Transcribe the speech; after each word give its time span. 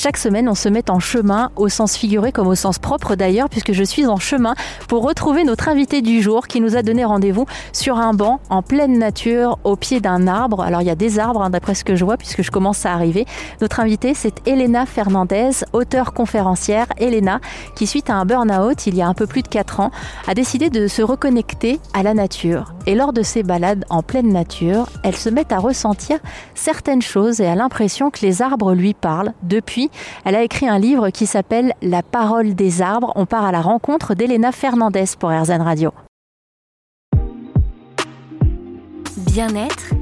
Chaque 0.00 0.16
semaine, 0.16 0.48
on 0.48 0.54
se 0.54 0.68
met 0.68 0.92
en 0.92 1.00
chemin, 1.00 1.50
au 1.56 1.68
sens 1.68 1.96
figuré 1.96 2.30
comme 2.30 2.46
au 2.46 2.54
sens 2.54 2.78
propre 2.78 3.16
d'ailleurs, 3.16 3.48
puisque 3.48 3.72
je 3.72 3.82
suis 3.82 4.06
en 4.06 4.18
chemin 4.18 4.54
pour 4.86 5.02
retrouver 5.02 5.42
notre 5.42 5.68
invité 5.68 6.02
du 6.02 6.22
jour 6.22 6.46
qui 6.46 6.60
nous 6.60 6.76
a 6.76 6.82
donné 6.82 7.04
rendez-vous 7.04 7.46
sur 7.72 7.98
un 7.98 8.14
banc 8.14 8.38
en 8.48 8.62
pleine 8.62 8.96
nature, 8.96 9.58
au 9.64 9.74
pied 9.74 9.98
d'un 9.98 10.28
arbre. 10.28 10.60
Alors 10.60 10.82
il 10.82 10.84
y 10.84 10.90
a 10.90 10.94
des 10.94 11.18
arbres, 11.18 11.42
hein, 11.42 11.50
d'après 11.50 11.74
ce 11.74 11.82
que 11.82 11.96
je 11.96 12.04
vois, 12.04 12.16
puisque 12.16 12.42
je 12.42 12.52
commence 12.52 12.86
à 12.86 12.92
arriver. 12.92 13.26
Notre 13.60 13.80
invitée, 13.80 14.14
c'est 14.14 14.46
Elena 14.46 14.86
Fernandez, 14.86 15.50
auteure 15.72 16.12
conférencière. 16.12 16.86
Elena, 16.98 17.40
qui 17.74 17.88
suite 17.88 18.08
à 18.08 18.14
un 18.14 18.24
burn-out 18.24 18.86
il 18.86 18.94
y 18.94 19.02
a 19.02 19.08
un 19.08 19.14
peu 19.14 19.26
plus 19.26 19.42
de 19.42 19.48
4 19.48 19.80
ans, 19.80 19.90
a 20.28 20.34
décidé 20.34 20.70
de 20.70 20.86
se 20.86 21.02
reconnecter 21.02 21.80
à 21.92 22.04
la 22.04 22.14
nature. 22.14 22.72
Et 22.86 22.94
lors 22.94 23.12
de 23.12 23.24
ses 23.24 23.42
balades 23.42 23.84
en 23.90 24.04
pleine 24.04 24.32
nature, 24.32 24.88
elle 25.02 25.16
se 25.16 25.28
met 25.28 25.52
à 25.52 25.58
ressentir 25.58 26.20
certaines 26.54 27.02
choses 27.02 27.40
et 27.40 27.48
a 27.48 27.56
l'impression 27.56 28.10
que 28.10 28.20
les 28.22 28.42
arbres 28.42 28.74
lui 28.74 28.94
parlent 28.94 29.32
depuis 29.42 29.87
elle 30.24 30.34
a 30.34 30.42
écrit 30.42 30.68
un 30.68 30.78
livre 30.78 31.10
qui 31.10 31.26
s'appelle 31.26 31.72
La 31.82 32.02
parole 32.02 32.54
des 32.54 32.82
arbres. 32.82 33.12
On 33.16 33.26
part 33.26 33.44
à 33.44 33.52
la 33.52 33.60
rencontre 33.60 34.14
d'Elena 34.14 34.52
Fernandez 34.52 35.04
pour 35.18 35.30
RZN 35.30 35.62
Radio. 35.62 35.92
Bien-être. 39.16 39.94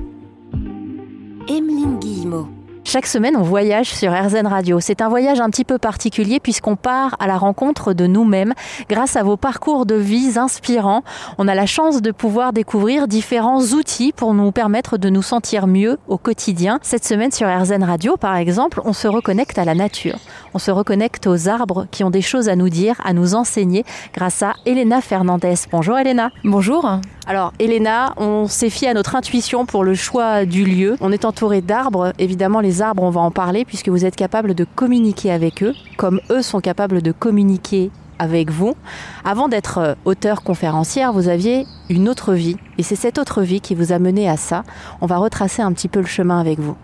Emeline 1.48 1.98
Guillemot. 1.98 2.55
Chaque 2.88 3.08
semaine, 3.08 3.36
on 3.36 3.42
voyage 3.42 3.92
sur 3.92 4.12
RZN 4.12 4.46
Radio. 4.46 4.78
C'est 4.78 5.02
un 5.02 5.08
voyage 5.08 5.40
un 5.40 5.50
petit 5.50 5.64
peu 5.64 5.76
particulier 5.76 6.38
puisqu'on 6.38 6.76
part 6.76 7.16
à 7.18 7.26
la 7.26 7.36
rencontre 7.36 7.94
de 7.94 8.06
nous-mêmes. 8.06 8.54
Grâce 8.88 9.16
à 9.16 9.24
vos 9.24 9.36
parcours 9.36 9.86
de 9.86 9.96
vie 9.96 10.34
inspirants, 10.36 11.02
on 11.36 11.48
a 11.48 11.56
la 11.56 11.66
chance 11.66 12.00
de 12.00 12.12
pouvoir 12.12 12.52
découvrir 12.52 13.08
différents 13.08 13.60
outils 13.60 14.12
pour 14.12 14.34
nous 14.34 14.52
permettre 14.52 14.98
de 14.98 15.10
nous 15.10 15.22
sentir 15.22 15.66
mieux 15.66 15.98
au 16.06 16.16
quotidien. 16.16 16.78
Cette 16.80 17.04
semaine 17.04 17.32
sur 17.32 17.48
RZN 17.48 17.82
Radio, 17.82 18.16
par 18.16 18.36
exemple, 18.36 18.80
on 18.84 18.92
se 18.92 19.08
reconnecte 19.08 19.58
à 19.58 19.64
la 19.64 19.74
nature. 19.74 20.20
On 20.54 20.60
se 20.60 20.70
reconnecte 20.70 21.26
aux 21.26 21.48
arbres 21.48 21.88
qui 21.90 22.04
ont 22.04 22.10
des 22.10 22.22
choses 22.22 22.48
à 22.48 22.54
nous 22.54 22.68
dire, 22.68 23.00
à 23.04 23.14
nous 23.14 23.34
enseigner 23.34 23.84
grâce 24.14 24.44
à 24.44 24.54
Elena 24.64 25.00
Fernandez. 25.00 25.54
Bonjour 25.72 25.98
Elena. 25.98 26.30
Bonjour. 26.44 27.00
Alors 27.28 27.52
Elena, 27.58 28.14
on 28.18 28.46
s'est 28.46 28.70
fié 28.70 28.88
à 28.88 28.94
notre 28.94 29.16
intuition 29.16 29.66
pour 29.66 29.82
le 29.82 29.96
choix 29.96 30.44
du 30.44 30.64
lieu. 30.64 30.96
On 31.00 31.10
est 31.10 31.24
entouré 31.24 31.60
d'arbres, 31.60 32.12
évidemment 32.20 32.60
les 32.60 32.82
arbres, 32.82 33.02
on 33.02 33.10
va 33.10 33.20
en 33.20 33.32
parler 33.32 33.64
puisque 33.64 33.88
vous 33.88 34.04
êtes 34.04 34.14
capable 34.14 34.54
de 34.54 34.62
communiquer 34.62 35.32
avec 35.32 35.64
eux, 35.64 35.74
comme 35.96 36.20
eux 36.30 36.40
sont 36.40 36.60
capables 36.60 37.02
de 37.02 37.10
communiquer 37.10 37.90
avec 38.20 38.52
vous. 38.52 38.76
Avant 39.24 39.48
d'être 39.48 39.78
euh, 39.78 39.94
auteur 40.04 40.42
conférencière, 40.42 41.12
vous 41.12 41.26
aviez 41.26 41.66
une 41.90 42.08
autre 42.08 42.32
vie. 42.32 42.56
Et 42.78 42.84
c'est 42.84 42.96
cette 42.96 43.18
autre 43.18 43.42
vie 43.42 43.60
qui 43.60 43.74
vous 43.74 43.92
a 43.92 43.98
mené 43.98 44.28
à 44.28 44.36
ça. 44.36 44.62
On 45.00 45.06
va 45.06 45.16
retracer 45.16 45.62
un 45.62 45.72
petit 45.72 45.88
peu 45.88 45.98
le 45.98 46.06
chemin 46.06 46.38
avec 46.38 46.60
vous. 46.60 46.76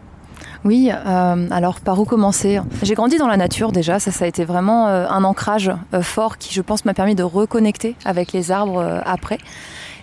Oui, 0.64 0.90
euh, 0.92 1.46
alors 1.50 1.80
par 1.80 2.00
où 2.00 2.04
commencer? 2.04 2.60
J'ai 2.82 2.94
grandi 2.94 3.16
dans 3.16 3.28
la 3.28 3.36
nature 3.36 3.72
déjà, 3.72 3.98
ça, 3.98 4.24
a 4.24 4.28
été 4.28 4.44
vraiment 4.44 4.88
euh, 4.88 5.06
un 5.08 5.24
ancrage 5.24 5.72
fort 6.02 6.36
qui, 6.36 6.52
je 6.52 6.62
pense, 6.62 6.84
m'a 6.84 6.94
permis 6.94 7.14
de 7.14 7.22
reconnecter 7.22 7.94
avec 8.04 8.32
les 8.32 8.50
arbres 8.50 9.00
après. 9.06 9.38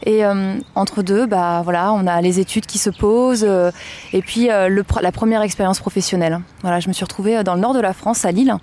Et 0.05 0.25
euh, 0.25 0.57
entre 0.75 1.03
deux, 1.03 1.25
bah, 1.25 1.61
voilà, 1.63 1.93
on 1.93 2.07
a 2.07 2.21
les 2.21 2.39
études 2.39 2.65
qui 2.65 2.77
se 2.77 2.89
posent 2.89 3.45
euh, 3.47 3.71
et 4.13 4.21
puis 4.21 4.49
euh, 4.49 4.83
la 5.01 5.11
première 5.11 5.41
expérience 5.41 5.79
professionnelle. 5.79 6.39
Voilà, 6.61 6.79
je 6.79 6.87
me 6.87 6.93
suis 6.93 7.03
retrouvée 7.03 7.43
dans 7.43 7.55
le 7.55 7.61
nord 7.61 7.73
de 7.73 7.79
la 7.79 7.93
France, 7.93 8.25
à 8.25 8.31
Lille, 8.31 8.55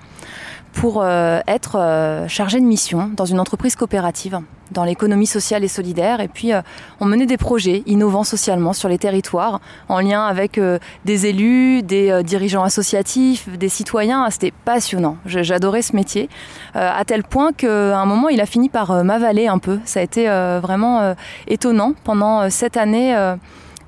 pour 0.73 1.05
être 1.07 2.27
chargée 2.29 2.61
de 2.61 2.67
mission 2.67 3.11
dans 3.17 3.25
une 3.25 3.41
entreprise 3.41 3.77
coopérative 3.77 4.41
dans 4.71 4.85
l'économie 4.85 5.27
sociale 5.27 5.65
et 5.65 5.69
solidaire. 5.69 6.21
Et 6.21 6.29
puis, 6.29 6.53
euh, 6.53 6.63
on 7.01 7.05
menait 7.05 7.27
des 7.27 7.37
projets 7.37 7.83
innovants 7.87 8.25
socialement 8.25 8.73
sur 8.73 8.89
les 8.89 8.99
territoires, 8.99 9.61
en 9.89 10.01
lien 10.01 10.25
avec 10.27 10.59
euh, 10.59 10.79
des 11.05 11.27
élus, 11.27 11.83
des 11.83 12.11
euh, 12.11 12.23
dirigeants 12.23 12.63
associatifs, 12.63 13.49
des 13.49 13.69
citoyens. 13.69 14.29
C'était 14.31 14.53
passionnant. 14.65 15.17
J'adorais 15.27 15.83
ce 15.83 15.95
métier, 15.95 16.29
à 16.75 17.05
tel 17.05 17.23
point 17.23 17.53
qu'à 17.53 17.99
un 17.99 18.07
moment, 18.07 18.29
il 18.29 18.41
a 18.41 18.47
fini 18.47 18.69
par 18.69 19.05
m'avaler 19.05 19.47
un 19.47 19.59
peu. 19.59 19.79
Ça 19.85 20.01
a 20.01 20.03
été 20.03 20.27
vraiment 20.27 21.15
étonnant 21.47 21.95
pendant 22.05 22.51
cette 22.51 22.77
année 22.77 23.15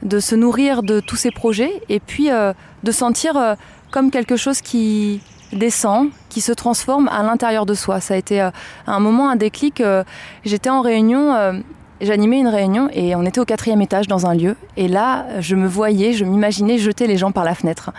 de 0.02 0.20
se 0.20 0.34
nourrir 0.34 0.82
de 0.82 1.00
tous 1.00 1.16
ces 1.16 1.30
projets 1.30 1.82
et 1.88 2.00
puis 2.00 2.28
de 2.28 2.92
sentir 2.92 3.56
comme 3.90 4.10
quelque 4.10 4.36
chose 4.36 4.60
qui 4.60 5.20
descend, 5.52 6.10
qui 6.28 6.40
se 6.40 6.52
transforme 6.52 7.08
à 7.08 7.22
l'intérieur 7.22 7.66
de 7.66 7.74
soi. 7.74 8.00
Ça 8.00 8.14
a 8.14 8.16
été 8.16 8.40
euh, 8.40 8.50
un 8.86 9.00
moment, 9.00 9.28
un 9.28 9.36
déclic. 9.36 9.80
Euh, 9.80 10.04
j'étais 10.44 10.70
en 10.70 10.80
réunion, 10.80 11.34
euh, 11.34 11.52
j'animais 12.00 12.38
une 12.38 12.48
réunion 12.48 12.88
et 12.92 13.14
on 13.16 13.24
était 13.24 13.40
au 13.40 13.44
quatrième 13.44 13.80
étage 13.80 14.06
dans 14.06 14.26
un 14.26 14.34
lieu. 14.34 14.56
Et 14.76 14.88
là, 14.88 15.26
je 15.40 15.56
me 15.56 15.66
voyais, 15.66 16.12
je 16.12 16.24
m'imaginais 16.24 16.78
jeter 16.78 17.06
les 17.06 17.16
gens 17.16 17.32
par 17.32 17.44
la 17.44 17.54
fenêtre. 17.54 17.90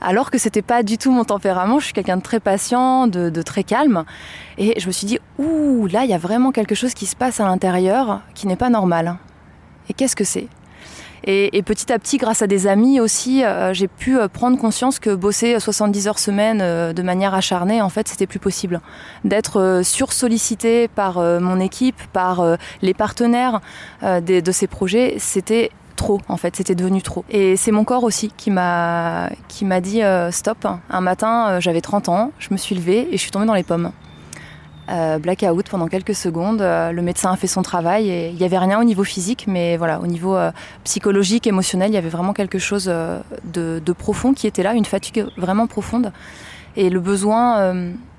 Alors 0.00 0.30
que 0.30 0.38
c'était 0.38 0.62
pas 0.62 0.82
du 0.82 0.98
tout 0.98 1.10
mon 1.10 1.24
tempérament. 1.24 1.78
Je 1.78 1.86
suis 1.86 1.94
quelqu'un 1.94 2.16
de 2.16 2.22
très 2.22 2.40
patient, 2.40 3.06
de, 3.06 3.30
de, 3.30 3.42
très 3.42 3.64
calme. 3.64 4.04
Et 4.58 4.78
je 4.78 4.86
me 4.86 4.92
suis 4.92 5.06
dit, 5.06 5.18
ouh, 5.38 5.86
là, 5.86 6.04
il 6.04 6.10
y 6.10 6.14
a 6.14 6.18
vraiment 6.18 6.52
quelque 6.52 6.74
chose 6.74 6.94
qui 6.94 7.06
se 7.06 7.16
passe 7.16 7.40
à 7.40 7.44
l'intérieur 7.44 8.20
qui 8.34 8.46
n'est 8.46 8.56
pas 8.56 8.70
normal. 8.70 9.16
Et 9.88 9.94
qu'est-ce 9.94 10.16
que 10.16 10.24
c'est? 10.24 10.48
Et, 11.24 11.62
petit 11.62 11.92
à 11.92 11.98
petit, 11.98 12.18
grâce 12.18 12.42
à 12.42 12.46
des 12.46 12.66
amis 12.66 13.00
aussi, 13.00 13.44
euh, 13.44 13.74
j'ai 13.74 13.88
pu 13.88 14.18
euh, 14.18 14.28
prendre 14.28 14.58
conscience 14.58 14.98
que 14.98 15.14
bosser 15.14 15.58
70 15.58 16.08
heures 16.08 16.18
semaine 16.18 16.60
euh, 16.62 16.92
de 16.92 17.02
manière 17.02 17.34
acharnée, 17.34 17.82
en 17.82 17.88
fait, 17.88 18.08
c'était 18.08 18.26
plus 18.26 18.38
possible. 18.38 18.80
D'être 19.24 19.80
sursollicité 19.82 20.88
par 20.88 21.18
mon 21.18 21.58
équipe, 21.60 22.00
par 22.12 22.56
les 22.82 22.94
partenaires 22.94 23.60
de 24.02 24.52
ces 24.52 24.66
projets, 24.66 25.16
c'était 25.18 25.70
trop 25.96 26.20
en 26.28 26.36
fait, 26.36 26.56
c'était 26.56 26.74
devenu 26.74 27.02
trop. 27.02 27.24
Et 27.30 27.56
c'est 27.56 27.72
mon 27.72 27.84
corps 27.84 28.04
aussi 28.04 28.30
qui 28.36 28.50
m'a 28.50 29.30
qui 29.48 29.64
m'a 29.64 29.80
dit 29.80 30.02
stop. 30.30 30.66
Un 30.90 31.00
matin, 31.00 31.58
j'avais 31.60 31.80
30 31.80 32.08
ans, 32.08 32.32
je 32.38 32.48
me 32.52 32.56
suis 32.56 32.74
levée 32.74 33.08
et 33.10 33.12
je 33.12 33.22
suis 33.22 33.30
tombée 33.30 33.46
dans 33.46 33.54
les 33.54 33.64
pommes. 33.64 33.92
Euh, 34.88 35.18
blackout 35.18 35.68
pendant 35.68 35.88
quelques 35.88 36.14
secondes. 36.14 36.62
Euh, 36.62 36.92
le 36.92 37.02
médecin 37.02 37.32
a 37.32 37.36
fait 37.36 37.48
son 37.48 37.62
travail 37.62 38.08
et 38.08 38.28
il 38.28 38.36
n'y 38.36 38.44
avait 38.44 38.58
rien 38.58 38.80
au 38.80 38.84
niveau 38.84 39.02
physique, 39.02 39.46
mais 39.48 39.76
voilà, 39.76 40.00
au 40.00 40.06
niveau 40.06 40.36
euh, 40.36 40.52
psychologique, 40.84 41.48
émotionnel, 41.48 41.90
il 41.90 41.94
y 41.94 41.98
avait 41.98 42.08
vraiment 42.08 42.32
quelque 42.32 42.58
chose 42.58 42.84
de, 42.84 43.92
profond 43.98 44.32
qui 44.32 44.46
était 44.46 44.62
là, 44.62 44.74
une 44.74 44.84
fatigue 44.84 45.26
vraiment 45.36 45.66
profonde 45.66 46.12
et 46.76 46.90
le 46.90 47.00
besoin 47.00 47.56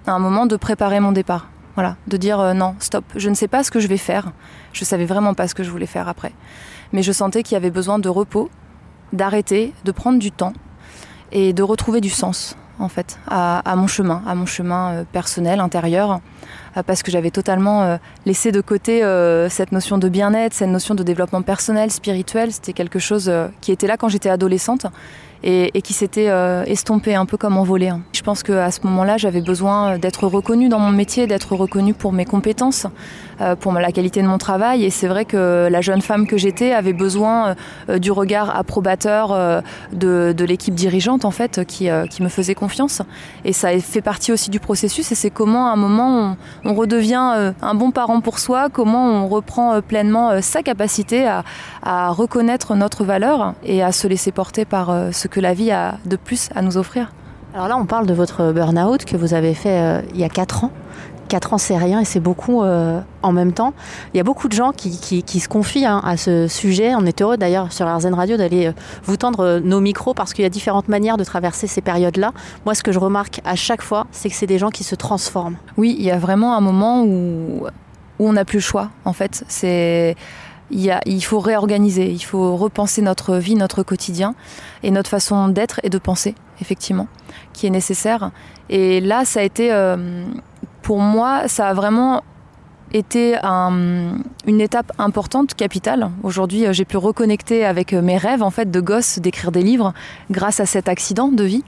à 0.07 0.11
un 0.11 0.19
moment 0.19 0.45
de 0.45 0.55
préparer 0.55 0.99
mon 0.99 1.11
départ. 1.11 1.47
Voilà, 1.75 1.95
de 2.07 2.17
dire 2.17 2.55
non, 2.55 2.75
stop, 2.79 3.05
je 3.15 3.29
ne 3.29 3.35
sais 3.35 3.47
pas 3.47 3.63
ce 3.63 3.69
que 3.69 3.79
je 3.79 3.87
vais 3.87 3.97
faire. 3.97 4.31
Je 4.73 4.83
savais 4.83 5.05
vraiment 5.05 5.35
pas 5.35 5.47
ce 5.47 5.53
que 5.53 5.63
je 5.63 5.69
voulais 5.69 5.85
faire 5.85 6.09
après. 6.09 6.33
Mais 6.91 7.03
je 7.03 7.11
sentais 7.11 7.43
qu'il 7.43 7.53
y 7.53 7.57
avait 7.57 7.69
besoin 7.69 7.99
de 7.99 8.09
repos, 8.09 8.49
d'arrêter, 9.13 9.73
de 9.85 9.91
prendre 9.91 10.17
du 10.17 10.31
temps 10.31 10.53
et 11.31 11.53
de 11.53 11.61
retrouver 11.61 12.01
du 12.01 12.09
sens 12.09 12.57
en 12.79 12.89
fait 12.89 13.19
à, 13.27 13.75
mon 13.75 13.87
chemin, 13.87 14.21
à 14.27 14.35
mon 14.35 14.45
chemin 14.45 15.03
personnel, 15.11 15.59
intérieur. 15.59 16.21
Euh, 16.77 16.83
parce 16.83 17.03
que 17.03 17.11
j'avais 17.11 17.31
totalement 17.31 17.83
euh, 17.83 17.97
laissé 18.25 18.51
de 18.51 18.61
côté 18.61 19.03
euh, 19.03 19.49
cette 19.49 19.71
notion 19.71 19.97
de 19.97 20.09
bien-être, 20.09 20.53
cette 20.53 20.69
notion 20.69 20.95
de 20.95 21.03
développement 21.03 21.41
personnel, 21.41 21.91
spirituel. 21.91 22.51
C'était 22.51 22.73
quelque 22.73 22.99
chose 22.99 23.31
qui 23.61 23.71
était 23.71 23.87
là 23.87 23.97
quand 23.97 24.09
j'étais 24.09 24.29
adolescente 24.29 24.87
et, 25.43 25.71
qui 25.81 25.93
s'était 25.93 26.29
estompé 26.65 27.15
un 27.15 27.25
peu 27.25 27.37
comme 27.37 27.57
envolé. 27.57 27.89
Hein. 27.89 28.01
Je 28.13 28.21
pense 28.21 28.43
qu'à 28.43 28.71
ce 28.71 28.79
moment-là, 28.83 29.17
j'avais 29.17 29.41
besoin 29.41 29.97
d'être 29.97 30.27
reconnue 30.27 30.69
dans 30.69 30.79
mon 30.79 30.91
métier, 30.91 31.27
d'être 31.27 31.55
reconnue 31.55 31.93
pour 31.93 32.11
mes 32.11 32.25
compétences, 32.25 32.87
pour 33.59 33.71
la 33.73 33.91
qualité 33.91 34.21
de 34.21 34.27
mon 34.27 34.37
travail. 34.37 34.83
Et 34.83 34.89
c'est 34.89 35.07
vrai 35.07 35.25
que 35.25 35.67
la 35.69 35.81
jeune 35.81 36.01
femme 36.01 36.27
que 36.27 36.37
j'étais 36.37 36.73
avait 36.73 36.93
besoin 36.93 37.55
du 37.87 38.11
regard 38.11 38.55
approbateur 38.55 39.63
de, 39.93 40.45
l'équipe 40.45 40.75
dirigeante, 40.75 41.25
en 41.25 41.31
fait, 41.31 41.65
qui, 41.65 41.89
me 41.89 42.29
faisait 42.29 42.55
confiance. 42.55 43.01
Et 43.45 43.53
ça 43.53 43.69
fait 43.79 44.01
partie 44.01 44.31
aussi 44.31 44.49
du 44.49 44.59
processus. 44.59 45.11
Et 45.11 45.15
c'est 45.15 45.29
comment, 45.29 45.69
à 45.69 45.73
un 45.73 45.75
moment, 45.75 46.37
on, 46.63 46.73
redevient 46.73 47.33
euh, 47.35 47.51
un 47.61 47.73
bon 47.73 47.91
parent 47.91 48.21
pour 48.21 48.39
soi, 48.39 48.69
comment 48.69 49.23
on 49.23 49.27
reprend 49.27 49.73
euh, 49.73 49.81
pleinement 49.81 50.29
euh, 50.29 50.41
sa 50.41 50.61
capacité 50.61 51.27
à, 51.27 52.09
reconnaître 52.09 52.75
notre 52.75 53.03
valeur 53.03 53.53
et 53.63 53.81
à 53.81 53.91
se 53.91 54.07
laisser 54.07 54.31
porter 54.31 54.65
par 54.65 54.93
ce 55.11 55.26
que 55.27 55.39
la 55.39 55.53
vie 55.53 55.71
a 55.71 55.97
de 56.05 56.15
plus 56.15 56.49
à 56.55 56.61
nous 56.61 56.77
offrir. 56.77 57.11
Alors 57.53 57.67
là, 57.67 57.77
on 57.77 57.85
parle 57.85 58.07
de 58.07 58.13
votre 58.13 58.51
burn-out 58.51 59.05
que 59.05 59.17
vous 59.17 59.33
avez 59.33 59.53
fait 59.53 60.03
il 60.13 60.19
y 60.19 60.23
a 60.23 60.29
4 60.29 60.65
ans. 60.65 60.71
4 61.27 61.53
ans, 61.53 61.57
c'est 61.57 61.77
rien 61.77 61.99
et 61.99 62.05
c'est 62.05 62.19
beaucoup 62.19 62.63
euh, 62.63 62.99
en 63.21 63.31
même 63.31 63.53
temps. 63.53 63.73
Il 64.13 64.17
y 64.17 64.19
a 64.19 64.23
beaucoup 64.23 64.47
de 64.47 64.53
gens 64.53 64.71
qui, 64.71 64.91
se 64.91 65.47
confient 65.47 65.85
hein, 65.85 66.01
à 66.03 66.17
ce 66.17 66.47
sujet. 66.47 66.95
On 66.95 67.05
est 67.05 67.21
heureux 67.21 67.37
d'ailleurs 67.37 67.71
sur 67.71 67.85
RZN 67.87 68.13
Radio 68.13 68.37
d'aller 68.37 68.67
euh, 68.67 68.71
vous 69.03 69.17
tendre 69.17 69.41
euh, 69.41 69.59
nos 69.59 69.81
micros 69.81 70.13
parce 70.13 70.33
qu'il 70.33 70.43
y 70.43 70.45
a 70.45 70.49
différentes 70.49 70.87
manières 70.87 71.17
de 71.17 71.23
traverser 71.23 71.67
ces 71.67 71.81
périodes-là. 71.81 72.31
Moi, 72.65 72.73
ce 72.75 72.83
que 72.83 72.91
je 72.91 72.99
remarque 72.99 73.41
à 73.45 73.55
chaque 73.55 73.81
fois, 73.81 74.07
c'est 74.11 74.29
que 74.29 74.35
c'est 74.35 74.47
des 74.47 74.57
gens 74.57 74.69
qui 74.69 74.83
se 74.83 74.95
transforment. 74.95 75.57
Oui, 75.77 75.95
il 75.97 76.05
y 76.05 76.11
a 76.11 76.17
vraiment 76.17 76.55
un 76.57 76.61
moment 76.61 77.03
où, 77.03 77.65
où 78.19 78.27
on 78.27 78.33
n'a 78.33 78.45
plus 78.45 78.57
le 78.57 78.63
choix, 78.63 78.89
en 79.05 79.13
fait. 79.13 79.43
C'est 79.47 80.15
il, 80.71 81.21
faut 81.21 81.39
réorganiser, 81.39 82.09
il 82.11 82.23
faut 82.23 82.55
repenser 82.55 83.01
notre 83.01 83.37
vie, 83.37 83.55
notre 83.55 83.83
quotidien 83.83 84.35
et 84.83 84.91
notre 84.91 85.09
façon 85.09 85.47
d'être 85.47 85.79
et 85.83 85.89
de 85.89 85.97
penser, 85.97 86.35
effectivement, 86.61 87.07
qui 87.53 87.67
est 87.67 87.71
nécessaire. 87.71 88.31
Et 88.69 88.99
là, 88.99 89.25
ça 89.25 89.39
a 89.39 89.43
été, 89.43 89.71
euh, 89.71 90.25
pour 90.81 90.99
moi, 90.99 91.47
ça 91.47 91.67
a 91.67 91.73
vraiment 91.73 92.23
été 92.93 93.37
une 93.43 94.61
étape 94.61 94.93
importante, 94.97 95.55
capitale. 95.55 96.09
Aujourd'hui, 96.23 96.65
j'ai 96.71 96.85
pu 96.85 96.95
reconnecter 96.95 97.65
avec 97.65 97.91
mes 97.91 98.17
rêves 98.17 98.41
en 98.41 98.49
fait 98.49 98.71
de 98.71 98.79
gosse 98.79 99.19
d'écrire 99.19 99.51
des 99.51 99.61
livres 99.61 99.93
grâce 100.31 100.61
à 100.61 100.65
cet 100.65 100.87
accident 100.87 101.27
de 101.27 101.43
vie. 101.43 101.65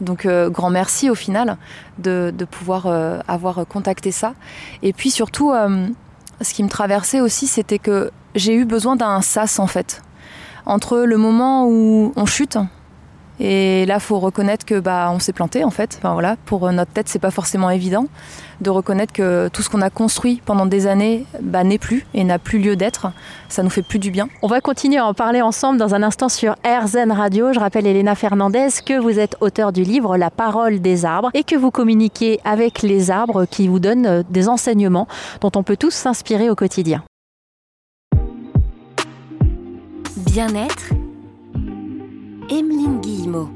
Donc 0.00 0.26
grand 0.26 0.70
merci 0.70 1.10
au 1.10 1.14
final 1.14 1.58
de 1.98 2.44
pouvoir 2.50 2.86
avoir 3.28 3.66
contacté 3.66 4.12
ça. 4.12 4.32
Et 4.82 4.94
puis 4.94 5.10
surtout, 5.10 5.52
ce 6.40 6.54
qui 6.54 6.62
me 6.62 6.70
traversait 6.70 7.20
aussi, 7.20 7.46
c'était 7.46 7.78
que 7.78 8.10
j'ai 8.34 8.54
eu 8.54 8.64
besoin 8.64 8.96
d'un 8.96 9.20
sas 9.22 9.58
en 9.58 9.66
fait. 9.66 10.02
Entre 10.64 10.98
le 10.98 11.16
moment 11.16 11.66
où 11.66 12.12
on 12.16 12.26
chute, 12.26 12.58
et 13.40 13.86
là, 13.86 13.98
faut 13.98 14.20
reconnaître 14.20 14.64
que 14.64 14.78
bah 14.78 15.10
on 15.12 15.18
s'est 15.18 15.32
planté 15.32 15.64
en 15.64 15.70
fait. 15.70 15.96
Enfin, 15.98 16.12
voilà, 16.12 16.36
pour 16.46 16.70
notre 16.70 16.92
tête, 16.92 17.08
c'est 17.08 17.18
pas 17.18 17.32
forcément 17.32 17.70
évident 17.70 18.06
de 18.60 18.70
reconnaître 18.70 19.12
que 19.12 19.48
tout 19.48 19.62
ce 19.62 19.68
qu'on 19.68 19.80
a 19.80 19.90
construit 19.90 20.40
pendant 20.44 20.66
des 20.66 20.86
années 20.86 21.26
bah, 21.40 21.64
n'est 21.64 21.78
plus 21.78 22.06
et 22.14 22.22
n'a 22.22 22.38
plus 22.38 22.60
lieu 22.60 22.76
d'être. 22.76 23.08
Ça 23.48 23.64
nous 23.64 23.70
fait 23.70 23.82
plus 23.82 23.98
du 23.98 24.12
bien. 24.12 24.28
On 24.42 24.46
va 24.46 24.60
continuer 24.60 24.98
à 24.98 25.06
en 25.06 25.14
parler 25.14 25.42
ensemble 25.42 25.78
dans 25.78 25.96
un 25.96 26.04
instant 26.04 26.28
sur 26.28 26.54
RZN 26.64 27.10
Radio. 27.10 27.52
Je 27.52 27.58
rappelle 27.58 27.86
Elena 27.88 28.14
Fernandez 28.14 28.68
que 28.86 29.00
vous 29.00 29.18
êtes 29.18 29.36
auteur 29.40 29.72
du 29.72 29.82
livre 29.82 30.16
La 30.16 30.30
parole 30.30 30.80
des 30.80 31.04
arbres 31.04 31.30
et 31.34 31.42
que 31.42 31.56
vous 31.56 31.72
communiquez 31.72 32.38
avec 32.44 32.82
les 32.82 33.10
arbres 33.10 33.46
qui 33.46 33.66
vous 33.66 33.80
donnent 33.80 34.22
des 34.30 34.48
enseignements 34.48 35.08
dont 35.40 35.50
on 35.56 35.64
peut 35.64 35.76
tous 35.76 35.92
s'inspirer 35.92 36.48
au 36.48 36.54
quotidien. 36.54 37.02
Bien-être 40.32 40.88
Emeline 42.48 43.02
Guillemot. 43.02 43.50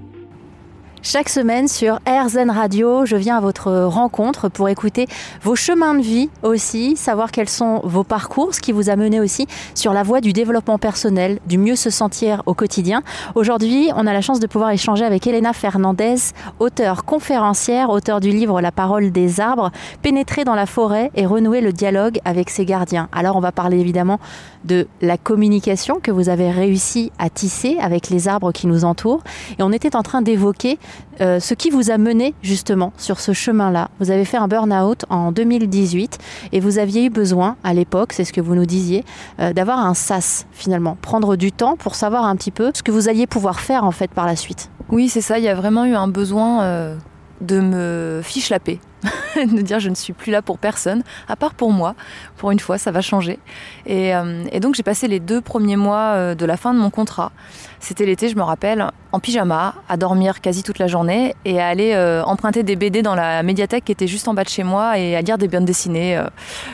Chaque 1.08 1.28
semaine 1.28 1.68
sur 1.68 2.00
RZN 2.04 2.50
Radio, 2.50 3.06
je 3.06 3.14
viens 3.14 3.36
à 3.36 3.40
votre 3.40 3.70
rencontre 3.84 4.48
pour 4.48 4.68
écouter 4.68 5.06
vos 5.40 5.54
chemins 5.54 5.94
de 5.94 6.02
vie 6.02 6.30
aussi, 6.42 6.96
savoir 6.96 7.30
quels 7.30 7.48
sont 7.48 7.80
vos 7.84 8.02
parcours, 8.02 8.56
ce 8.56 8.60
qui 8.60 8.72
vous 8.72 8.90
a 8.90 8.96
mené 8.96 9.20
aussi 9.20 9.46
sur 9.76 9.92
la 9.92 10.02
voie 10.02 10.20
du 10.20 10.32
développement 10.32 10.78
personnel, 10.78 11.38
du 11.46 11.58
mieux 11.58 11.76
se 11.76 11.90
sentir 11.90 12.42
au 12.46 12.54
quotidien. 12.54 13.04
Aujourd'hui, 13.36 13.88
on 13.94 14.04
a 14.04 14.12
la 14.12 14.20
chance 14.20 14.40
de 14.40 14.48
pouvoir 14.48 14.70
échanger 14.70 15.04
avec 15.04 15.28
Elena 15.28 15.52
Fernandez, 15.52 16.16
auteure 16.58 17.04
conférencière, 17.04 17.90
auteure 17.90 18.18
du 18.18 18.30
livre 18.30 18.60
La 18.60 18.72
parole 18.72 19.12
des 19.12 19.38
arbres, 19.38 19.70
pénétrer 20.02 20.42
dans 20.42 20.56
la 20.56 20.66
forêt 20.66 21.12
et 21.14 21.24
renouer 21.24 21.60
le 21.60 21.72
dialogue 21.72 22.18
avec 22.24 22.50
ses 22.50 22.64
gardiens. 22.64 23.08
Alors 23.12 23.36
on 23.36 23.40
va 23.40 23.52
parler 23.52 23.78
évidemment 23.78 24.18
de 24.64 24.88
la 25.00 25.18
communication 25.18 26.00
que 26.02 26.10
vous 26.10 26.28
avez 26.28 26.50
réussi 26.50 27.12
à 27.20 27.30
tisser 27.30 27.76
avec 27.80 28.10
les 28.10 28.26
arbres 28.26 28.50
qui 28.50 28.66
nous 28.66 28.84
entourent. 28.84 29.22
Et 29.60 29.62
on 29.62 29.70
était 29.70 29.94
en 29.94 30.02
train 30.02 30.20
d'évoquer 30.20 30.80
euh, 31.20 31.40
ce 31.40 31.54
qui 31.54 31.70
vous 31.70 31.90
a 31.90 31.98
mené 31.98 32.34
justement 32.43 32.93
sur 32.98 33.20
ce 33.20 33.32
chemin-là. 33.32 33.90
Vous 34.00 34.10
avez 34.10 34.25
fait 34.25 34.37
un 34.37 34.48
burn-out 34.48 35.04
en 35.08 35.32
2018 35.32 36.19
et 36.52 36.60
vous 36.60 36.78
aviez 36.78 37.06
eu 37.06 37.10
besoin 37.10 37.56
à 37.64 37.72
l'époque, 37.75 38.12
c'est 38.12 38.25
ce 38.25 38.32
que 38.32 38.40
vous 38.40 38.54
nous 38.54 38.66
disiez, 38.66 39.04
euh, 39.40 39.52
d'avoir 39.52 39.78
un 39.78 39.94
sas 39.94 40.46
finalement, 40.52 40.96
prendre 41.00 41.37
du 41.37 41.52
temps 41.52 41.76
pour 41.76 41.94
savoir 41.94 42.25
un 42.25 42.37
petit 42.37 42.50
peu 42.50 42.70
ce 42.75 42.82
que 42.82 42.90
vous 42.90 43.08
alliez 43.08 43.26
pouvoir 43.26 43.60
faire 43.60 43.84
en 43.84 43.93
fait 43.93 44.10
par 44.10 44.26
la 44.26 44.37
suite. 44.37 44.70
Oui, 44.90 45.08
c'est 45.08 45.20
ça, 45.20 45.38
il 45.38 45.44
y 45.44 45.48
a 45.48 45.54
vraiment 45.54 45.84
eu 45.84 45.94
un 45.94 46.08
besoin 46.08 46.62
euh, 46.62 46.96
de 47.40 47.60
me 47.60 48.20
fiche 48.22 48.50
la 48.50 48.60
paix. 48.60 48.78
de 49.37 49.60
dire 49.60 49.81
je 49.81 49.88
ne 49.88 49.94
suis 49.94 50.12
plus 50.12 50.32
là 50.32 50.43
pour 50.43 50.58
personne, 50.58 51.02
à 51.28 51.37
part 51.37 51.54
pour 51.54 51.72
moi. 51.72 51.94
Pour 52.37 52.50
une 52.50 52.60
fois, 52.60 52.78
ça 52.78 52.90
va 52.90 53.00
changer. 53.00 53.38
Et, 53.87 54.14
euh, 54.14 54.44
donc 54.60 54.75
j'ai 54.75 54.82
passé 54.82 55.08
les 55.08 55.20
deux 55.20 55.40
premiers 55.40 55.76
mois 55.76 56.14
euh, 56.14 56.34
de 56.34 56.46
la 56.46 56.56
fin 56.56 56.75
de 56.75 56.78
mon 56.78 56.90
contrat. 56.90 57.32
C'était 57.78 58.06
l'été, 58.06 58.28
je 58.28 58.37
me 58.37 58.43
rappelle, 58.43 58.90
en 59.12 59.20
pyjama, 59.20 59.75
à 59.88 59.96
dormir 59.96 60.40
quasi 60.40 60.62
toute 60.62 60.78
la 60.78 60.87
journée 60.87 61.34
et 61.44 61.60
à 61.60 61.69
aller 61.69 61.93
euh, 61.94 62.25
emprunter 62.25 62.62
des 62.62 62.75
BD 62.75 63.02
dans 63.02 63.14
la 63.14 63.43
médiathèque 63.43 63.84
qui 63.84 63.93
était 63.93 64.06
juste 64.06 64.28
en 64.28 64.34
bas 64.34 64.44
de 64.44 64.48
chez 64.48 64.64
moi 64.64 64.99
et 64.99 65.14
à 65.14 65.20
lire 65.20 65.38
des 65.38 65.49
bandes 65.49 65.66
dessinées. 65.66 66.20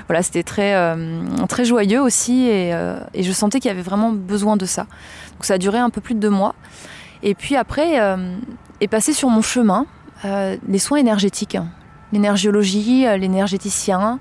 voilà, 0.06 0.22
c'était 0.22 0.42
très, 0.42 0.74
très 1.48 1.64
joyeux 1.64 2.00
aussi 2.00 2.46
et, 2.46 2.70
et 3.14 3.22
je 3.22 3.32
sentais 3.32 3.60
qu'il 3.60 3.68
y 3.68 3.72
avait 3.72 3.82
vraiment 3.82 4.12
besoin 4.12 4.56
de 4.56 4.64
ça. 4.64 4.82
Donc 5.32 5.44
ça 5.44 5.54
a 5.54 5.58
duré 5.58 5.78
un 5.78 5.90
peu 5.90 6.00
plus 6.00 6.14
de 6.14 6.20
deux 6.20 6.30
mois. 6.30 6.54
Et 7.22 7.34
puis 7.34 7.56
après 7.56 8.00
est 8.80 8.88
passé 8.88 9.12
sur 9.12 9.28
mon 9.28 9.42
chemin 9.42 9.86
les 10.68 10.78
soins 10.78 10.98
énergétiques 10.98 11.56
l'énergiologie, 12.12 13.06
euh, 13.06 13.16
l'énergéticien. 13.16 14.18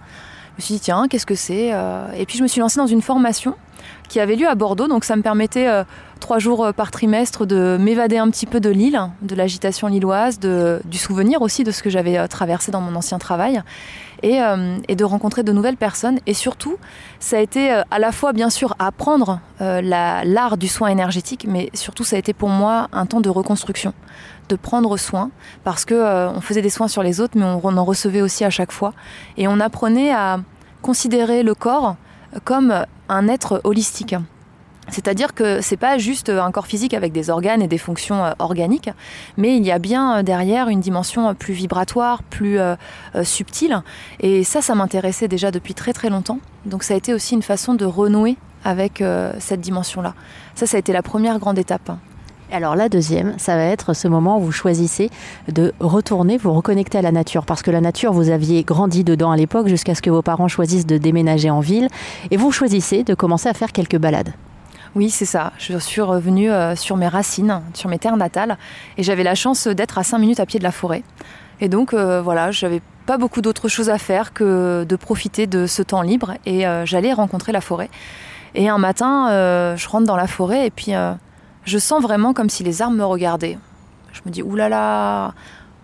Je 0.57 0.61
me 0.61 0.65
suis 0.65 0.73
dit, 0.75 0.79
tiens, 0.81 1.07
qu'est-ce 1.09 1.25
que 1.25 1.35
c'est 1.35 1.71
euh 1.73 2.05
Et 2.17 2.25
puis 2.25 2.37
je 2.37 2.43
me 2.43 2.47
suis 2.47 2.59
lancée 2.59 2.79
dans 2.79 2.87
une 2.87 3.01
formation 3.01 3.55
qui 4.09 4.19
avait 4.19 4.35
lieu 4.35 4.47
à 4.47 4.55
Bordeaux, 4.55 4.87
donc 4.87 5.05
ça 5.05 5.15
me 5.15 5.21
permettait 5.21 5.67
euh, 5.67 5.83
trois 6.19 6.37
jours 6.37 6.71
par 6.75 6.91
trimestre 6.91 7.45
de 7.45 7.77
m'évader 7.79 8.17
un 8.17 8.29
petit 8.29 8.45
peu 8.45 8.59
de 8.59 8.69
l'île, 8.69 8.99
de 9.21 9.35
l'agitation 9.35 9.87
lilloise, 9.87 10.39
du 10.39 10.97
souvenir 10.97 11.41
aussi 11.41 11.63
de 11.63 11.71
ce 11.71 11.81
que 11.81 11.89
j'avais 11.89 12.27
traversé 12.27 12.71
dans 12.71 12.81
mon 12.81 12.93
ancien 12.95 13.17
travail, 13.17 13.63
et, 14.21 14.39
de 14.39 15.03
rencontrer 15.03 15.41
de 15.41 15.51
nouvelles 15.51 15.77
personnes. 15.77 16.19
Et 16.27 16.35
surtout, 16.35 16.75
ça 17.19 17.37
a 17.37 17.39
été 17.39 17.71
à 17.89 17.97
la 17.97 18.11
fois 18.11 18.33
bien 18.33 18.51
sûr 18.51 18.75
apprendre 18.77 19.39
l'art 19.59 20.57
du 20.57 20.67
soin 20.67 20.89
énergétique, 20.89 21.47
mais 21.47 21.71
surtout 21.73 22.03
ça 22.03 22.17
a 22.17 22.19
été 22.19 22.33
pour 22.33 22.49
moi 22.49 22.87
un 22.91 23.07
temps 23.07 23.21
de 23.21 23.29
reconstruction 23.29 23.93
de 24.51 24.55
prendre 24.57 24.97
soin 24.97 25.31
parce 25.63 25.85
que 25.85 25.95
euh, 25.95 26.29
on 26.29 26.41
faisait 26.41 26.61
des 26.61 26.69
soins 26.69 26.87
sur 26.87 27.03
les 27.03 27.21
autres, 27.21 27.37
mais 27.37 27.45
on, 27.45 27.77
en 27.77 27.85
recevait 27.85 28.21
aussi 28.21 28.43
à 28.43 28.49
chaque 28.49 28.71
fois. 28.71 28.93
Et 29.37 29.47
on 29.47 29.59
apprenait 29.59 30.11
à 30.11 30.39
considérer 30.81 31.41
le 31.41 31.55
corps 31.55 31.95
comme 32.43 32.85
un 33.09 33.27
être 33.27 33.61
holistique. 33.63 34.15
C'est-à-dire 34.89 35.33
que 35.33 35.61
c'est 35.61 35.77
pas 35.77 35.97
juste 35.97 36.29
un 36.29 36.51
corps 36.51 36.67
physique 36.67 36.93
avec 36.93 37.13
des 37.13 37.29
organes 37.29 37.61
et 37.61 37.67
des 37.67 37.77
fonctions 37.77 38.25
euh, 38.25 38.31
organiques, 38.39 38.89
mais 39.37 39.55
il 39.55 39.65
y 39.65 39.71
a 39.71 39.79
bien 39.79 40.17
euh, 40.17 40.23
derrière 40.23 40.67
une 40.67 40.81
dimension 40.81 41.33
plus 41.33 41.53
vibratoire, 41.53 42.23
plus 42.23 42.59
subtile. 43.23 43.81
Et 44.19 44.43
ça, 44.43 44.61
ça 44.61 44.75
m'intéressait 44.75 45.29
déjà 45.29 45.49
depuis 45.51 45.73
très 45.73 45.93
très 45.93 46.09
longtemps. 46.09 46.39
Donc 46.65 46.83
ça 46.83 46.93
a 46.93 46.97
été 46.97 47.13
aussi 47.13 47.35
une 47.35 47.41
façon 47.41 47.73
de 47.73 47.85
renouer 47.85 48.37
avec 48.63 49.03
cette 49.39 49.61
dimension-là. 49.61 50.13
Ça, 50.55 50.67
ça 50.67 50.77
a 50.77 50.79
été 50.79 50.93
la 50.93 51.01
première 51.01 51.39
grande 51.39 51.57
étape. 51.57 51.91
Alors 52.53 52.75
la 52.75 52.89
deuxième, 52.89 53.33
ça 53.37 53.55
va 53.55 53.63
être 53.63 53.93
ce 53.93 54.09
moment 54.09 54.37
où 54.37 54.41
vous 54.41 54.51
choisissez 54.51 55.09
de 55.47 55.73
retourner, 55.79 56.37
vous 56.37 56.51
reconnecter 56.51 56.97
à 56.97 57.01
la 57.01 57.13
nature. 57.13 57.45
Parce 57.45 57.61
que 57.61 57.71
la 57.71 57.79
nature, 57.79 58.11
vous 58.11 58.29
aviez 58.29 58.63
grandi 58.63 59.05
dedans 59.05 59.31
à 59.31 59.37
l'époque 59.37 59.69
jusqu'à 59.69 59.95
ce 59.95 60.01
que 60.01 60.09
vos 60.09 60.21
parents 60.21 60.49
choisissent 60.49 60.85
de 60.85 60.97
déménager 60.97 61.49
en 61.49 61.61
ville. 61.61 61.87
Et 62.29 62.35
vous 62.35 62.51
choisissez 62.51 63.05
de 63.05 63.13
commencer 63.13 63.47
à 63.47 63.53
faire 63.53 63.71
quelques 63.71 63.97
balades. 63.97 64.33
Oui, 64.95 65.09
c'est 65.09 65.25
ça. 65.25 65.53
Je 65.57 65.77
suis 65.77 66.01
revenue 66.01 66.51
euh, 66.51 66.75
sur 66.75 66.97
mes 66.97 67.07
racines, 67.07 67.61
sur 67.73 67.89
mes 67.89 67.97
terres 67.97 68.17
natales. 68.17 68.57
Et 68.97 69.03
j'avais 69.03 69.23
la 69.23 69.35
chance 69.35 69.67
d'être 69.67 69.97
à 69.97 70.03
5 70.03 70.17
minutes 70.17 70.41
à 70.41 70.45
pied 70.45 70.59
de 70.59 70.65
la 70.65 70.73
forêt. 70.73 71.03
Et 71.61 71.69
donc, 71.69 71.93
euh, 71.93 72.21
voilà, 72.21 72.51
j'avais 72.51 72.81
pas 73.05 73.17
beaucoup 73.17 73.39
d'autres 73.39 73.69
choses 73.69 73.89
à 73.89 73.97
faire 73.97 74.33
que 74.33 74.83
de 74.83 74.95
profiter 74.97 75.47
de 75.47 75.67
ce 75.67 75.81
temps 75.83 76.01
libre. 76.01 76.33
Et 76.45 76.67
euh, 76.67 76.85
j'allais 76.85 77.13
rencontrer 77.13 77.53
la 77.53 77.61
forêt. 77.61 77.89
Et 78.55 78.67
un 78.67 78.77
matin, 78.77 79.27
je 79.77 79.87
rentre 79.87 80.05
dans 80.05 80.17
la 80.17 80.27
forêt 80.27 80.67
et 80.67 80.71
puis 80.71 80.91
je 81.65 81.77
sens 81.77 82.01
vraiment 82.01 82.33
comme 82.33 82.49
si 82.49 82.63
les 82.63 82.81
arbres 82.81 82.95
me 82.95 83.05
regardaient. 83.05 83.57
Je 84.13 84.21
me 84.25 84.31
dis, 84.31 84.43
oulala, 84.43 84.69
là 84.69 84.75
là, 85.27 85.33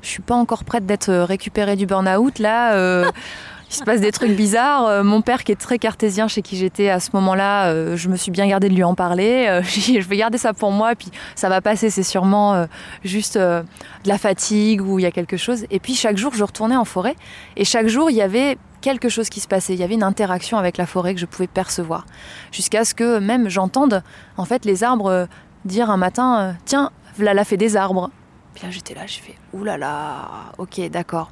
je 0.02 0.10
suis 0.10 0.22
pas 0.22 0.36
encore 0.36 0.64
prête 0.64 0.86
d'être 0.86 1.14
récupérée 1.14 1.76
du 1.76 1.86
burn-out 1.86 2.40
là. 2.40 2.74
Euh, 2.74 3.10
il 3.70 3.76
se 3.76 3.84
passe 3.84 4.00
des 4.00 4.12
trucs 4.12 4.32
bizarres. 4.32 4.86
Euh, 4.86 5.04
mon 5.04 5.22
père, 5.22 5.44
qui 5.44 5.52
est 5.52 5.60
très 5.60 5.78
cartésien, 5.78 6.30
chez 6.30 6.42
qui 6.42 6.56
j'étais 6.56 6.90
à 6.90 7.02
ce 7.02 7.10
moment-là, 7.14 7.68
euh, 7.68 7.98
je 7.98 8.08
me 8.08 8.16
suis 8.16 8.32
bien 8.32 8.48
gardée 8.48 8.70
de 8.70 8.74
lui 8.74 8.84
en 8.84 8.96
parler. 8.96 9.62
je 9.64 10.08
vais 10.08 10.18
garder 10.18 10.38
ça 10.38 10.54
pour 10.54 10.72
moi, 10.72 10.96
puis 10.96 11.10
ça 11.36 11.50
va 11.50 11.60
passer. 11.62 11.90
C'est 11.90 12.04
sûrement 12.04 12.66
juste 13.04 13.38
de 13.38 13.64
la 14.06 14.18
fatigue 14.18 14.82
ou 14.82 15.00
il 15.00 15.04
y 15.04 15.06
a 15.06 15.12
quelque 15.12 15.38
chose. 15.38 15.66
Et 15.70 15.80
puis 15.80 15.96
chaque 15.96 16.18
jour, 16.18 16.34
je 16.34 16.44
retournais 16.44 16.78
en 16.78 16.86
forêt, 16.86 17.16
et 17.58 17.66
chaque 17.66 17.88
jour, 17.88 18.10
il 18.10 18.16
y 18.16 18.22
avait 18.22 18.58
quelque 18.80 19.10
chose 19.10 19.28
qui 19.28 19.42
se 19.42 19.48
passait. 19.48 19.74
Il 19.74 19.80
y 19.80 19.84
avait 19.84 19.96
une 19.96 20.04
interaction 20.04 20.58
avec 20.58 20.78
la 20.78 20.86
forêt 20.86 21.14
que 21.14 21.20
je 21.20 21.26
pouvais 21.26 21.48
percevoir, 21.48 22.06
jusqu'à 22.54 22.86
ce 22.86 22.94
que 22.94 23.20
même 23.20 23.50
j'entende 23.50 24.04
en 24.38 24.46
fait 24.46 24.64
les 24.64 24.84
arbres 24.84 25.28
dire 25.68 25.90
un 25.90 25.98
matin, 25.98 26.40
euh, 26.40 26.52
tiens, 26.66 26.92
voilà 27.18 27.44
fait 27.44 27.58
des 27.58 27.78
arbres. 27.78 28.10
Puis 28.54 28.66
là, 28.66 28.72
j'étais 28.72 28.96
là, 28.96 29.02
j'ai 29.06 29.22
fait, 29.22 29.36
oulala, 29.54 30.54
ok, 30.58 30.90
d'accord. 30.90 31.32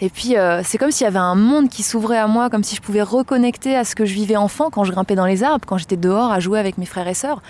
Et 0.00 0.10
puis, 0.10 0.36
euh, 0.36 0.62
c'est 0.64 0.78
comme 0.78 0.90
s'il 0.90 1.04
y 1.04 1.08
avait 1.08 1.18
un 1.18 1.34
monde 1.34 1.68
qui 1.68 1.82
s'ouvrait 1.82 2.18
à 2.18 2.28
moi, 2.28 2.50
comme 2.50 2.62
si 2.62 2.76
je 2.76 2.80
pouvais 2.80 3.02
reconnecter 3.02 3.76
à 3.76 3.84
ce 3.84 3.94
que 3.94 4.04
je 4.04 4.14
vivais 4.14 4.36
enfant 4.36 4.70
quand 4.70 4.84
je 4.84 4.92
grimpais 4.92 5.16
dans 5.16 5.26
les 5.26 5.42
arbres, 5.42 5.66
quand 5.66 5.78
j'étais 5.78 5.96
dehors 5.96 6.30
à 6.30 6.40
jouer 6.40 6.58
avec 6.58 6.78
mes 6.78 6.86
frères 6.86 7.08
et 7.08 7.14
sœurs. 7.14 7.42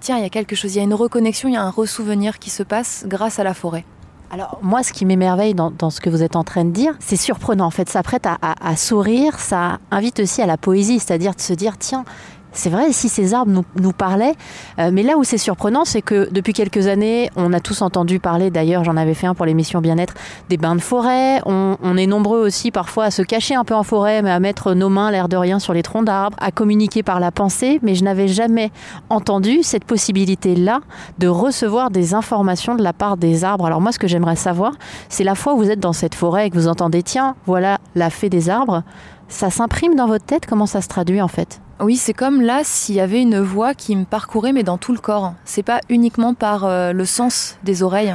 Tiens, 0.00 0.16
il 0.16 0.22
y 0.22 0.26
a 0.26 0.30
quelque 0.30 0.56
chose, 0.56 0.74
il 0.74 0.78
y 0.78 0.80
a 0.80 0.84
une 0.84 0.94
reconnexion, 0.94 1.48
il 1.48 1.52
y 1.54 1.56
a 1.56 1.62
un 1.62 1.70
ressouvenir 1.70 2.38
qui 2.38 2.50
se 2.50 2.62
passe 2.62 3.04
grâce 3.06 3.38
à 3.38 3.44
la 3.44 3.52
forêt. 3.52 3.84
Alors 4.30 4.58
moi, 4.62 4.82
ce 4.82 4.94
qui 4.94 5.04
m'émerveille 5.04 5.54
dans, 5.54 5.90
ce 5.90 6.00
que 6.00 6.08
vous 6.08 6.22
êtes 6.22 6.36
en 6.36 6.44
train 6.44 6.64
de 6.64 6.70
dire, 6.70 6.94
c'est 7.00 7.16
surprenant. 7.16 7.66
En 7.66 7.70
fait, 7.70 7.90
ça 7.90 8.02
prête 8.02 8.26
à, 8.26 8.76
sourire, 8.76 9.38
ça 9.38 9.78
invite 9.90 10.20
aussi 10.20 10.40
à 10.40 10.46
la 10.46 10.56
poésie, 10.56 10.98
c'est-à-dire 10.98 11.34
de 11.34 11.40
se 11.40 11.52
dire, 11.52 11.76
tiens, 11.76 12.04
c'est 12.52 12.70
vrai, 12.70 12.92
si 12.92 13.08
ces 13.08 13.34
arbres 13.34 13.64
nous, 13.80 13.92
parlaient, 13.92 14.34
euh, 14.78 14.90
mais 14.92 15.02
là 15.02 15.16
où 15.16 15.24
c'est 15.24 15.38
surprenant, 15.38 15.84
c'est 15.84 16.02
que 16.02 16.28
depuis 16.30 16.52
quelques 16.52 16.86
années, 16.86 17.30
on 17.36 17.52
a 17.52 17.60
tous 17.60 17.82
entendu 17.82 18.20
parler, 18.20 18.50
d'ailleurs 18.50 18.84
j'en 18.84 18.96
avais 18.96 19.14
fait 19.14 19.26
un 19.26 19.34
pour 19.34 19.46
l'émission 19.46 19.80
Bien-être, 19.80 20.14
des 20.48 20.56
bains 20.56 20.76
de 20.76 20.80
forêt. 20.80 21.40
On, 21.46 21.96
est 21.96 22.06
nombreux 22.06 22.40
aussi 22.40 22.70
parfois 22.70 23.04
à 23.04 23.10
se 23.10 23.22
cacher 23.22 23.54
un 23.54 23.64
peu 23.64 23.74
en 23.74 23.82
forêt, 23.82 24.22
mais 24.22 24.30
à 24.30 24.40
mettre 24.40 24.74
nos 24.74 24.88
mains, 24.88 25.10
l'air 25.10 25.28
de 25.28 25.36
rien, 25.36 25.58
sur 25.58 25.72
les 25.72 25.82
troncs 25.82 26.04
d'arbres, 26.04 26.36
à 26.40 26.50
communiquer 26.50 27.02
par 27.02 27.20
la 27.20 27.30
pensée, 27.30 27.80
mais 27.82 27.94
je 27.94 28.04
n'avais 28.04 28.28
jamais 28.28 28.70
entendu 29.10 29.62
cette 29.62 29.84
possibilité-là 29.84 30.80
de 31.18 31.28
recevoir 31.28 31.90
des 31.90 32.14
informations 32.14 32.74
de 32.74 32.82
la 32.82 32.92
part 32.92 33.16
des 33.16 33.44
arbres. 33.44 33.66
Alors 33.66 33.80
moi, 33.80 33.92
ce 33.92 33.98
que 33.98 34.08
j'aimerais 34.08 34.36
savoir, 34.36 34.72
c'est 35.08 35.24
la 35.24 35.34
fois 35.34 35.54
où 35.54 35.58
vous 35.58 35.70
êtes 35.70 35.80
dans 35.80 35.92
cette 35.92 36.14
forêt 36.14 36.46
et 36.46 36.50
que 36.50 36.56
vous 36.56 36.68
entendez, 36.68 37.02
tiens, 37.02 37.34
voilà 37.46 37.78
la 37.94 38.10
fée 38.10 38.28
des 38.28 38.50
arbres. 38.50 38.82
Ça 39.28 39.50
s'imprime 39.50 39.94
dans 39.94 40.06
votre 40.06 40.24
tête? 40.24 40.46
Comment 40.46 40.66
ça 40.66 40.82
se 40.82 40.88
traduit 40.88 41.22
en 41.22 41.28
fait? 41.28 41.60
Oui, 41.82 41.96
c'est 41.96 42.14
comme 42.14 42.40
là 42.40 42.60
s'il 42.62 42.94
y 42.94 43.00
avait 43.00 43.20
une 43.20 43.40
voix 43.40 43.74
qui 43.74 43.96
me 43.96 44.04
parcourait, 44.04 44.52
mais 44.52 44.62
dans 44.62 44.78
tout 44.78 44.92
le 44.92 45.00
corps. 45.00 45.34
C'est 45.44 45.64
pas 45.64 45.80
uniquement 45.88 46.32
par 46.32 46.64
euh, 46.64 46.92
le 46.92 47.04
sens 47.04 47.58
des 47.64 47.82
oreilles, 47.82 48.14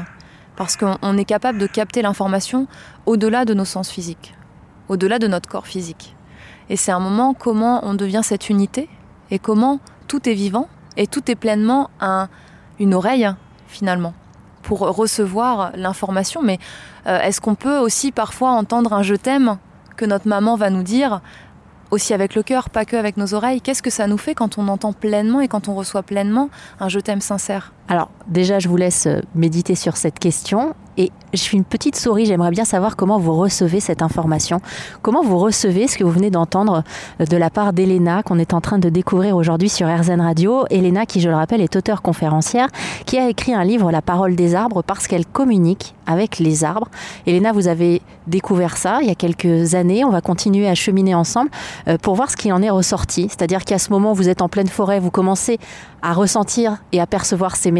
parce 0.55 0.77
qu'on 0.77 1.17
est 1.17 1.25
capable 1.25 1.57
de 1.57 1.67
capter 1.67 2.01
l'information 2.01 2.67
au-delà 3.05 3.43
de 3.43 3.53
nos 3.53 3.65
sens 3.65 3.89
physiques, 3.89 4.35
au-delà 4.87 5.19
de 5.19 5.27
notre 5.27 5.49
corps 5.49 5.67
physique. 5.67 6.15
Et 6.69 6.77
c'est 6.77 6.93
un 6.93 7.01
moment 7.01 7.33
comment 7.33 7.85
on 7.85 7.93
devient 7.93 8.21
cette 8.23 8.49
unité 8.49 8.87
et 9.31 9.37
comment 9.37 9.81
tout 10.07 10.29
est 10.29 10.33
vivant 10.33 10.69
et 10.95 11.05
tout 11.05 11.29
est 11.29 11.35
pleinement 11.35 11.89
un, 11.99 12.29
une 12.79 12.93
oreille 12.93 13.29
finalement 13.67 14.13
pour 14.61 14.79
recevoir 14.79 15.71
l'information. 15.75 16.41
Mais 16.41 16.57
euh, 17.05 17.19
est-ce 17.19 17.41
qu'on 17.41 17.55
peut 17.55 17.79
aussi 17.79 18.13
parfois 18.13 18.51
entendre 18.51 18.93
un 18.93 19.03
je 19.03 19.15
t'aime 19.15 19.57
que 19.97 20.05
notre 20.05 20.29
maman 20.29 20.55
va 20.55 20.69
nous 20.69 20.83
dire 20.83 21.21
aussi 21.91 22.13
avec 22.13 22.35
le 22.35 22.43
cœur, 22.43 22.69
pas 22.69 22.85
que 22.85 22.95
avec 22.95 23.17
nos 23.17 23.33
oreilles. 23.33 23.61
Qu'est-ce 23.61 23.81
que 23.81 23.89
ça 23.89 24.07
nous 24.07 24.17
fait 24.17 24.35
quand 24.35 24.57
on 24.57 24.67
entend 24.67 24.93
pleinement 24.93 25.41
et 25.41 25.47
quand 25.47 25.67
on 25.67 25.75
reçoit 25.75 26.03
pleinement 26.03 26.49
un 26.79 26.89
je 26.89 26.99
t'aime 26.99 27.21
sincère? 27.21 27.71
Alors 27.87 28.09
déjà, 28.27 28.59
je 28.59 28.67
vous 28.67 28.77
laisse 28.77 29.07
euh, 29.07 29.21
méditer 29.35 29.75
sur 29.75 29.97
cette 29.97 30.19
question 30.19 30.75
et 30.97 31.11
je 31.33 31.39
suis 31.39 31.57
une 31.57 31.63
petite 31.63 31.95
souris, 31.95 32.25
j'aimerais 32.25 32.49
bien 32.49 32.65
savoir 32.65 32.95
comment 32.95 33.19
vous 33.19 33.35
recevez 33.35 33.79
cette 33.79 34.01
information, 34.01 34.61
comment 35.03 35.21
vous 35.21 35.37
recevez 35.37 35.87
ce 35.87 35.95
que 35.97 36.03
vous 36.03 36.11
venez 36.11 36.31
d'entendre 36.31 36.83
de 37.19 37.37
la 37.37 37.51
part 37.51 37.71
d'Elena 37.71 38.23
qu'on 38.23 38.39
est 38.39 38.53
en 38.53 38.61
train 38.61 38.79
de 38.79 38.89
découvrir 38.89 39.35
aujourd'hui 39.35 39.69
sur 39.69 39.87
RZN 39.87 40.21
Radio. 40.21 40.65
Elena 40.71 41.05
qui, 41.05 41.21
je 41.21 41.29
le 41.29 41.35
rappelle, 41.35 41.61
est 41.61 41.75
auteure 41.75 42.01
conférencière, 42.01 42.69
qui 43.05 43.19
a 43.19 43.29
écrit 43.29 43.53
un 43.53 43.63
livre 43.63 43.91
La 43.91 44.01
parole 44.01 44.35
des 44.35 44.55
arbres 44.55 44.81
parce 44.81 45.07
qu'elle 45.07 45.25
communique 45.25 45.93
avec 46.07 46.39
les 46.39 46.63
arbres. 46.63 46.89
Elena, 47.27 47.51
vous 47.51 47.67
avez 47.67 48.01
découvert 48.25 48.77
ça 48.77 48.99
il 49.01 49.07
y 49.07 49.11
a 49.11 49.15
quelques 49.15 49.75
années, 49.75 50.03
on 50.03 50.09
va 50.09 50.21
continuer 50.21 50.67
à 50.67 50.73
cheminer 50.73 51.13
ensemble 51.13 51.51
euh, 51.87 51.97
pour 51.97 52.15
voir 52.15 52.31
ce 52.31 52.37
qui 52.37 52.51
en 52.51 52.63
est 52.63 52.69
ressorti. 52.69 53.27
C'est-à-dire 53.29 53.65
qu'à 53.65 53.77
ce 53.77 53.91
moment, 53.91 54.13
vous 54.13 54.29
êtes 54.29 54.41
en 54.41 54.49
pleine 54.49 54.67
forêt, 54.67 54.99
vous 54.99 55.11
commencez 55.11 55.59
à 56.01 56.13
ressentir 56.13 56.77
et 56.91 57.01
à 57.01 57.05
percevoir 57.05 57.55
ces 57.55 57.71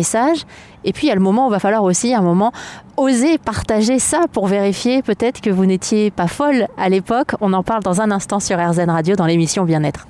Et 0.84 0.94
puis, 0.94 1.08
il 1.08 1.10
y 1.10 1.12
a 1.12 1.16
le 1.16 1.22
moment 1.22 1.46
où 1.46 1.50
il 1.50 1.54
va 1.54 1.60
falloir 1.60 1.84
aussi, 1.84 2.13
un 2.13 2.22
moment, 2.22 2.51
oser 2.98 3.38
partager 3.38 4.00
ça 4.00 4.25
pour 4.32 4.48
vérifier 4.48 5.01
peut-être 5.01 5.42
que 5.42 5.50
vous 5.50 5.66
n'étiez 5.66 6.12
pas 6.12 6.27
folle 6.27 6.68
à 6.77 6.89
l'époque. 6.89 7.32
On 7.42 7.54
en 7.54 7.63
parle 7.63 7.84
dans 7.84 8.01
un 8.01 8.12
instant 8.12 8.39
sur 8.39 8.58
RZN 8.58 8.89
Radio 8.89 9.16
dans 9.16 9.25
l'émission 9.25 9.63
Bien-être. 9.66 10.08